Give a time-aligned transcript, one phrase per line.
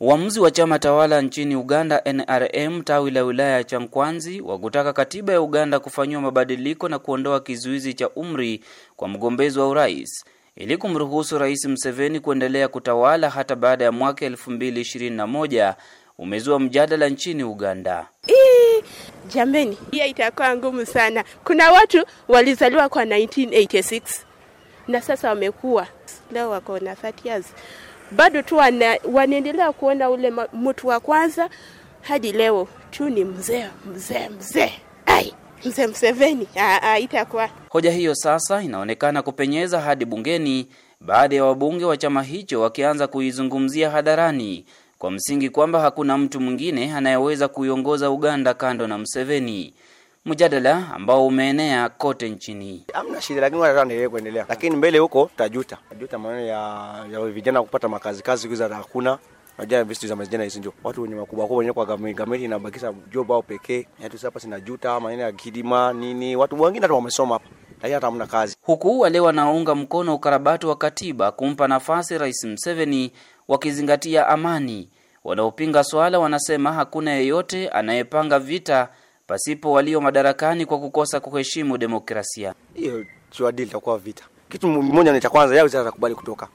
[0.00, 5.32] Uamuzi wa chama tawala nchini Uganda NRM tawi la wilaya ya Chankwanzi wa kutaka katiba
[5.32, 8.64] ya Uganda kufanyiwa mabadiliko na kuondoa kizuizi cha umri
[8.96, 10.24] kwa mgombezi wa urais
[10.56, 15.74] ili kumruhusu Rais Museveni kuendelea kutawala hata baada ya mwaka 2021
[16.18, 18.06] umezua mjadala nchini Uganda.
[18.28, 18.82] Ii,
[19.34, 21.24] jameni, hiyo itakuwa ngumu sana.
[21.44, 24.00] Kuna watu walizaliwa kwa 1986
[24.88, 25.86] na sasa wamekuwa
[26.32, 27.46] leo wako na 30 years
[28.10, 31.50] bado tu wana, wanaendelea kuona ule mtu wa kwanza
[32.02, 34.72] hadi leo tu ni mzee mzee mzee
[35.06, 36.48] ai mzee Mseveni
[37.00, 37.48] itakuwa.
[37.68, 40.66] Hoja hiyo sasa inaonekana kupenyeza hadi bungeni,
[41.00, 44.64] baadhi ya wabunge wa chama hicho wakianza kuizungumzia hadharani
[44.98, 49.74] kwa msingi kwamba hakuna mtu mwingine anayeweza kuiongoza Uganda kando na Mseveni
[50.26, 52.84] mjadala ambao umeenea kote nchini.
[52.92, 56.58] Hamna shida, lakini watu niendelee kuendelea, lakini mbele huko tajuta tajuta maneno ya,
[57.12, 59.18] ya vijana kupata makazi kazi hizo hakuna
[59.58, 63.32] Najua vitu za vijana hizo ndio watu wenye makubwa kubwa wenye kwa government inabakisha job
[63.32, 63.86] au pekee.
[64.00, 67.46] Yaani sasa sina juta maneno ya kidima nini, watu wengine hata wamesoma hapa
[67.76, 68.56] lakini hata hamna kazi.
[68.62, 73.12] Huku wale wanaounga mkono ukarabati wa katiba kumpa nafasi Rais Museveni
[73.48, 74.88] wakizingatia amani,
[75.24, 78.88] wanaopinga swala wanasema hakuna yeyote anayepanga vita
[79.26, 82.54] pasipo walio madarakani kwa kukosa kuheshimu demokrasia.
[82.74, 84.24] Hiyo tuadili itakuwa vita.
[84.48, 86.48] Kitu mmoja ni cha kwanza, yao zitakubali kutoka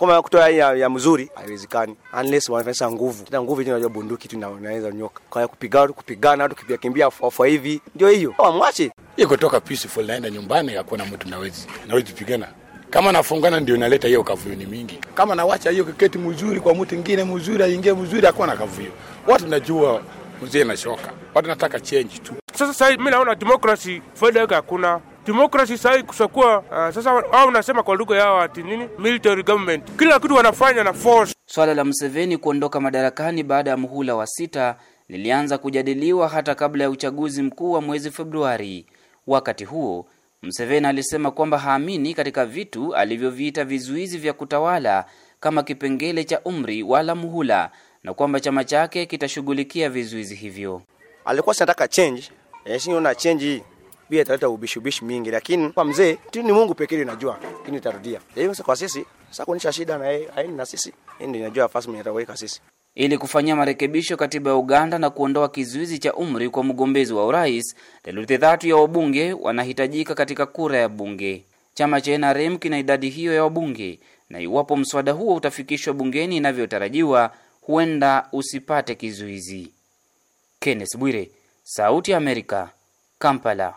[0.00, 3.24] kama kutoa ya, ya mzuri haiwezekani unless wanafanya nguvu.
[3.24, 5.20] Tena nguvu hiyo unajua bunduki tu inaweza nyoka.
[5.30, 8.34] Kwa kupigana kupigana watu kimbia kimbia kwa hivi ndio hiyo.
[8.38, 8.92] Wamwache.
[9.16, 12.48] Hiyo kutoka peaceful naenda nyumbani hakuna mtu nawezi nawezi pigana.
[12.90, 14.98] Kama nafungana ndio inaleta hiyo kavuyuni mingi.
[15.14, 18.90] Kama nawacha hiyo kiketi mzuri kwa mtu mwingine mzuri aingie mzuri hakuna kavuyo.
[19.26, 20.02] Watu najua
[20.42, 21.12] mzee anashoka.
[21.34, 22.32] Watu nataka change tu.
[22.52, 25.00] Sasa sasa mimi naona demokrasi faida yake hakuna.
[25.26, 28.88] demokrasi sasa kusakuwa uh, sasa wao unasema kwa lugha yao ati nini?
[28.98, 29.84] Military government.
[29.98, 31.34] Kila kitu wanafanya na force.
[31.46, 34.76] Swala la Museveni kuondoka madarakani baada ya muhula wa sita
[35.08, 38.86] lilianza kujadiliwa hata kabla ya uchaguzi mkuu wa mwezi Februari.
[39.26, 40.06] Wakati huo,
[40.42, 45.04] Mseveni alisema kwamba haamini katika vitu alivyoviita vizuizi vya kutawala
[45.40, 47.70] kama kipengele cha umri wala muhula
[48.06, 50.82] na kwamba chama chake kitashughulikia vizuizi hivyo.
[51.24, 52.30] Alikuwa sinataka change,
[52.64, 52.82] eh,
[53.16, 53.62] change hii
[54.08, 58.20] pia italeta ubishi ubishi mingi, lakini kwa mzee tu ni Mungu pekee anajua, lakini itarudia.
[58.34, 62.36] Hiyo kwa sisi sasa kuonyesha shida na yeye na sisi, ndio inajua nafasi mwenye ataweka
[62.36, 62.60] sisi.
[62.94, 67.76] Ili kufanyia marekebisho katiba ya Uganda na kuondoa kizuizi cha umri kwa mgombezi wa urais,
[68.02, 71.44] theluthi tatu ya wabunge wanahitajika katika kura ya bunge.
[71.74, 74.00] Chama cha NRM kina idadi hiyo ya wabunge,
[74.30, 77.30] na iwapo mswada huo utafikishwa bungeni inavyotarajiwa,
[77.66, 79.72] huenda usipate kizuizi.
[80.60, 81.30] Kenneth Bwire,
[81.62, 82.70] Sauti ya Amerika,
[83.18, 83.74] Kampala.